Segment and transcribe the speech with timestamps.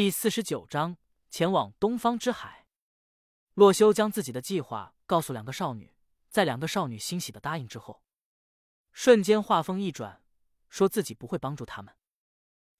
[0.00, 0.96] 第四十九章
[1.28, 2.66] 前往东方之海。
[3.52, 5.94] 洛修将自己的计划告诉两个少女，
[6.30, 8.02] 在两个少女欣喜的答应之后，
[8.94, 10.24] 瞬间话锋一转，
[10.70, 11.94] 说自己不会帮助他们。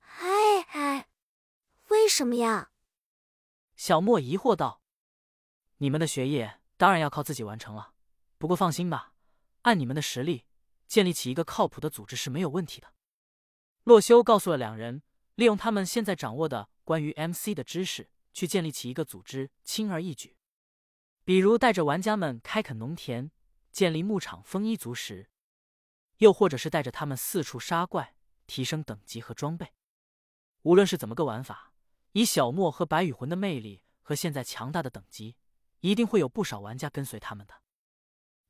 [0.00, 1.08] 哎哎，
[1.90, 2.72] 为什么呀？
[3.76, 4.82] 小莫疑惑道
[5.78, 7.94] ：“你们的学业当然要靠自己完成了，
[8.38, 9.12] 不过放心吧，
[9.62, 10.46] 按你们的实力，
[10.88, 12.92] 建立起一个靠谱的组织是没有问题的。”
[13.84, 15.04] 洛修告诉了两人，
[15.36, 20.36] 利用他们现在掌握的关于 MC 的知识，去建立起一个组织，轻而易举。
[21.24, 23.30] 比如带着玩家们开垦农田，
[23.72, 25.28] 建立牧场，丰衣足食；
[26.18, 28.14] 又或者是带着他们四处杀怪，
[28.46, 29.72] 提升等级和装备。
[30.62, 31.72] 无论是怎么个玩法，
[32.12, 35.36] 以小莫和白羽魂的魅力和现在强大的等级，
[35.80, 37.54] 一定会有不少玩家跟随他们的。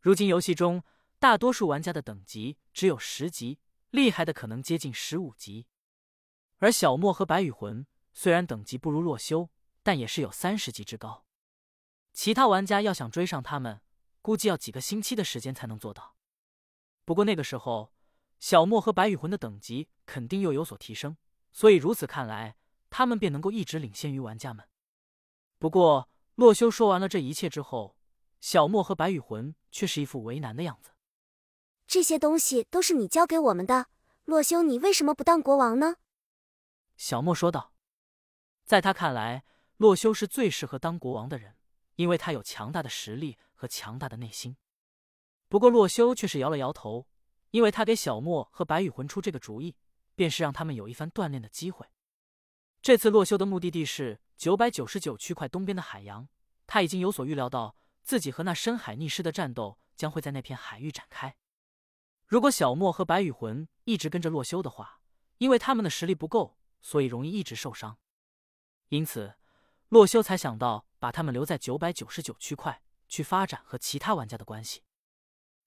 [0.00, 0.82] 如今游戏中，
[1.18, 3.58] 大多数玩家的等级只有十级，
[3.90, 5.66] 厉害的可能接近十五级。
[6.58, 9.50] 而小莫和白羽魂虽然等级不如洛修，
[9.82, 11.26] 但也是有三十级之高。
[12.12, 13.82] 其他玩家要想追上他们，
[14.22, 16.14] 估计要几个星期的时间才能做到。
[17.04, 17.92] 不过那个时候，
[18.38, 21.16] 小莫和白羽魂的等级肯定又有所提升，
[21.52, 22.56] 所以如此看来，
[22.88, 24.66] 他们便能够一直领先于玩家们。
[25.58, 27.96] 不过，洛修说完了这一切之后，
[28.40, 30.92] 小莫和白羽魂却是一副为难的样子。
[31.86, 33.88] 这些东西都是你教给我们的，
[34.24, 35.96] 洛修，你为什么不当国王呢？
[36.96, 37.73] 小莫说道。
[38.64, 39.44] 在他看来，
[39.76, 41.56] 洛修是最适合当国王的人。
[41.96, 44.56] 因为他有强大的实力和强大的内心，
[45.48, 47.06] 不过洛修却是摇了摇头，
[47.52, 49.76] 因为他给小莫和白羽魂出这个主意，
[50.16, 51.86] 便是让他们有一番锻炼的机会。
[52.82, 56.28] 这次洛修的目的地是九百九十九区块东边的海洋，
[56.66, 61.36] 他已经有所预料到自己和那深海逆尸的战斗将会在那片海域展开。
[62.26, 65.00] 如果小莫和白羽魂一直跟着洛修的话，
[65.38, 67.98] 因为他们的实力不够，所以容易一直受伤，
[68.94, 69.34] 因此。
[69.88, 74.82] 洛修才想到把他们留在九百九十九区块去发展和其他玩家的关系。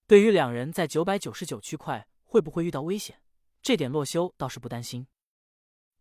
[0.06, 3.22] 对于两人在九百九十九区块会不会遇到危险，
[3.62, 5.07] 这点洛修倒是不担心，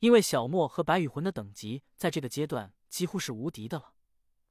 [0.00, 3.92] 因为小莫和白羽魂的等级在这个阶段几乎是无敌的了。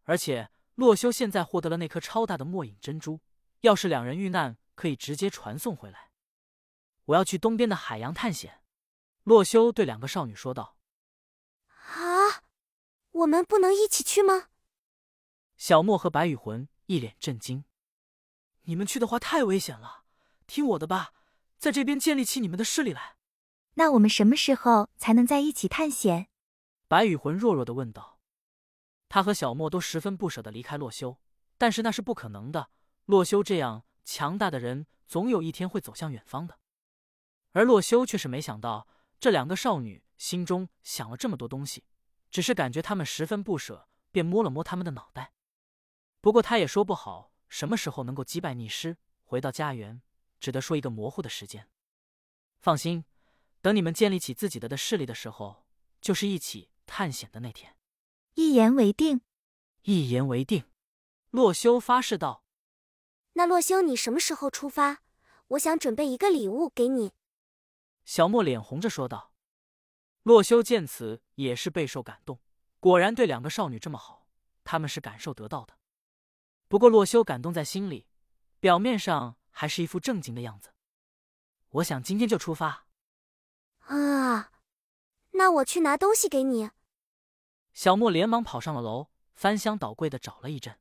[0.03, 3.19] 而且洛修现在获得了那颗超大的末影珍珠，
[3.61, 6.11] 要是两人遇难，可以直接传送回来。
[7.05, 8.61] 我要去东边的海洋探险，
[9.23, 10.74] 洛修对两个少女说道。
[13.15, 14.47] 我们不能一起去吗？
[15.55, 17.63] 小莫和白羽魂一脸震惊。
[18.63, 20.03] 你们去的话太危险了，
[20.47, 21.13] 听我的吧，
[21.57, 23.15] 在这边建立起你们的势力来。
[23.75, 26.27] 那我们什么时候才能在一起探险？
[26.89, 28.19] 白羽魂弱弱的问道。
[29.07, 31.17] 他和小莫都十分不舍得离开洛修，
[31.57, 32.69] 但是那是不可能的。
[33.05, 36.59] 洛修这样强大的人，总有一天会走向远方的。
[37.53, 38.89] 而洛修却是没想到，
[39.21, 41.85] 这两个少女心中想了这么多东西。
[42.35, 45.31] 只是感觉他们十分不舍，便摸了摸他们的脑袋。
[46.19, 50.01] 不过他也说不好什么时候能够击败逆尸，回到家园，
[50.41, 51.69] 只得说一个模糊的时间。
[52.59, 53.05] 放心，
[53.61, 55.65] 等你们建立起自己的的势力的时候，
[56.01, 57.77] 就是一起探险的那天。
[58.33, 59.21] 一言为定。
[59.83, 60.65] 一言为定。
[61.29, 62.43] 洛修发誓道
[63.31, 65.03] ：“那洛修，你什么时候出发？
[65.47, 67.13] 我想准备一个礼物给你。”
[68.03, 69.31] 小莫脸红着说道。
[70.25, 72.39] 洛修见此也是备受感动，
[72.79, 74.27] 果然对两个少女这么好，
[74.63, 75.77] 他们是感受得到的。
[76.67, 78.07] 不过洛修感动在心里，
[78.59, 80.73] 表面上还是一副正经的样子。
[81.69, 82.87] 我想今天就出发。
[83.81, 84.51] 啊，
[85.33, 86.71] 那我去拿东西给你。
[87.75, 90.79] 小莫连忙跑上了楼，翻箱倒柜的找了一阵，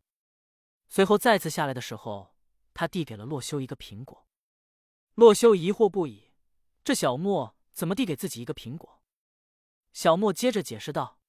[0.88, 2.34] 随后再次下来的时候，
[2.72, 4.26] 他递给了洛修一个苹果。
[5.12, 6.32] 洛修疑惑不已，
[6.82, 8.93] 这小莫怎么递给自己一个苹果？
[9.94, 11.20] 小莫接着解释道：“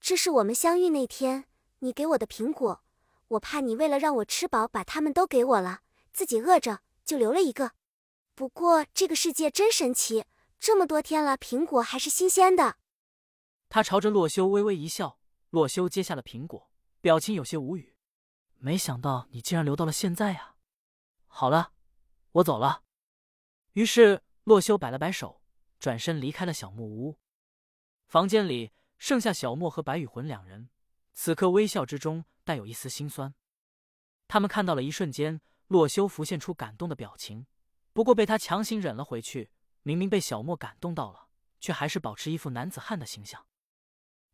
[0.00, 1.44] 这是我们相遇那天
[1.80, 2.82] 你给我的苹果，
[3.28, 7.72] 我怕你为了让我吃饱把它们都给我了，自己饿着，就留了一个。
[8.34, 10.24] 不过这个世界真神奇，
[10.58, 12.76] 这么多天了，苹果还是新鲜的。”
[13.68, 15.18] 他朝着洛修微微一笑，
[15.50, 16.70] 洛修接下了苹果，
[17.02, 17.94] 表情有些无语。
[18.56, 20.54] 没想到你竟然留到了现在呀！
[21.26, 21.72] 好了，
[22.32, 22.82] 我走了。
[23.74, 25.42] 于是洛修摆了摆手，
[25.78, 27.18] 转身离开了小木屋。
[28.06, 30.68] 房间里剩下小莫和白羽魂两人，
[31.12, 33.34] 此刻微笑之中带有一丝心酸。
[34.28, 37.46] 他们看到了一瞬间，洛修浮现出感动的表情，
[37.92, 39.50] 不过被他强行忍了回去。
[39.86, 41.28] 明明被小莫感动到了，
[41.60, 43.46] 却还是保持一副男子汉的形象。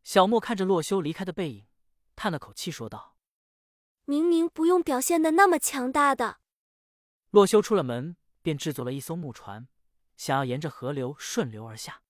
[0.01, 1.67] 小莫看着洛修离开的背影，
[2.15, 3.17] 叹了口气说道
[4.05, 6.39] ：“明明不用表现的那么强大的。”
[7.31, 9.67] 洛修出了门，便制作了一艘木船，
[10.15, 12.01] 想要沿着河流顺流而下。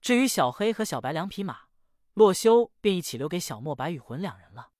[0.00, 1.68] 至于小黑和小白两匹马，
[2.14, 4.72] 洛修便一起留给小莫、白与魂两人了。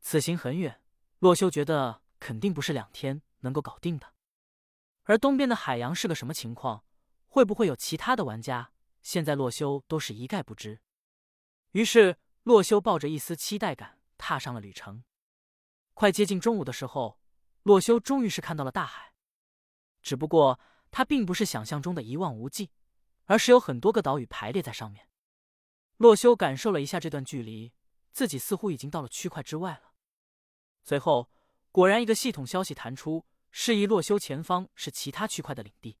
[0.00, 0.82] 此行很远，
[1.18, 4.14] 洛修觉得肯定不是两天能够搞定的。
[5.02, 6.84] 而东边的海洋是个什么情况？
[7.28, 8.72] 会不会有其他的玩家？
[9.02, 10.80] 现在洛修都是一概不知。
[11.72, 15.04] 于是，洛修抱着一丝期待感踏上了旅程。
[15.94, 17.20] 快接近中午的时候，
[17.62, 19.12] 洛修终于是看到了大海。
[20.02, 20.58] 只不过，
[20.90, 22.70] 它并不是想象中的一望无际，
[23.30, 25.06] 而是有很多个岛屿排列在上面。
[25.98, 27.72] 洛修感受了一下这段距离，
[28.10, 29.92] 自己似乎已经到了区块之外了。
[30.82, 31.30] 随后，
[31.70, 35.96] 果然一个系统消息弹出，示意洛修前方是其他区块的领地。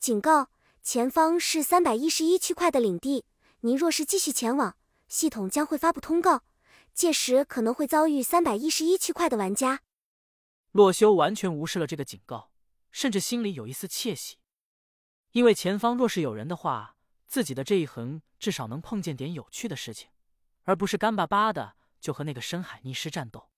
[0.00, 0.50] 警告：
[0.82, 3.24] 前方是三百一十一区块的领地，
[3.60, 6.42] 您若是继续前往，系统将会发布通告，
[6.92, 9.82] 届时可能会遭遇三百一十一区块的玩家。
[10.72, 12.50] 洛修完全无视了这个警告，
[12.90, 14.38] 甚至心里有一丝窃喜，
[15.32, 16.96] 因为前方若是有人的话。
[17.26, 20.10] 自己的这一横至少能碰见点有趣的事情，
[20.64, 23.50] 而不是干巴巴的就和那个深海溺尸战斗。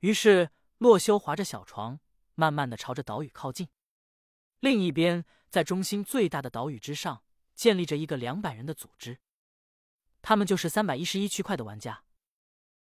[0.00, 1.98] 于是，洛修划着小船，
[2.34, 3.70] 慢慢的朝着岛屿靠近。
[4.60, 7.22] 另一边，在中心最大的岛屿之上，
[7.54, 9.20] 建立着一个两百人的组织，
[10.20, 12.04] 他们就是三百一十一区块的玩家。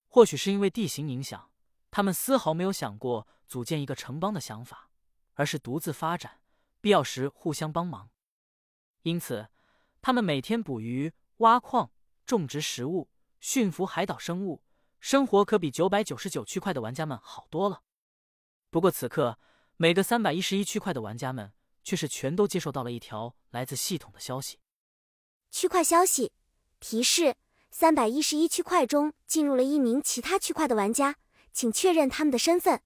[0.09, 1.51] 或许是因为地形影响，
[1.91, 4.91] 他们丝毫没有想过组建一个城邦的想法，
[5.33, 6.43] 而是独自发展，
[6.87, 8.11] 必要时互相帮忙。
[9.03, 9.49] 因此。
[10.01, 11.91] 他们每天捕鱼、挖矿、
[12.25, 13.11] 种植食物、
[13.41, 14.63] 驯服海岛生物，
[15.01, 17.83] 生活可比九百九十九区块的玩家们好多了。
[18.71, 19.37] 不过此刻，
[19.77, 21.53] 每个三百一十一区块的玩家们
[21.83, 24.61] 却是全都接收到了一条来自系统的消息：
[25.51, 26.31] 区块消息
[26.79, 27.35] 提示，
[27.73, 31.17] 三百一十一区块中进入了一名其他区块的玩家，
[31.53, 32.81] 请确认他们的身份。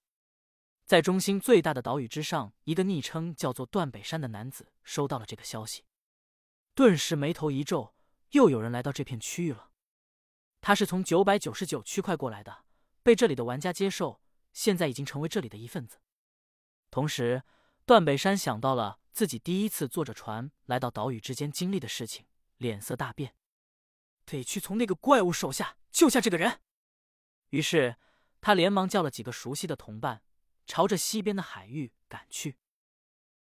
[0.91, 5.85] 在中心最大的岛屿之上，一个昵称叫做段北山的男子收到了这个消息。
[6.75, 7.95] 顿时眉头一皱，
[8.31, 9.71] 又有人来到这片区域了。
[10.61, 12.65] 他是从九百九十九区块过来的，
[13.05, 14.21] 被这里的玩家接受，
[14.53, 15.99] 现在已经成为这里的一份子。
[16.91, 17.45] 同时，
[17.87, 22.27] 段北山想到了自己第一次坐着船来到岛屿之间经历的事情，
[22.57, 23.37] 脸色大变，
[24.27, 26.59] 得去从那个怪物手下救下这个人。
[27.51, 27.95] 于是，
[28.41, 30.25] 他连忙叫了几个熟悉的同伴，
[30.71, 32.55] 朝着西边的海域赶去。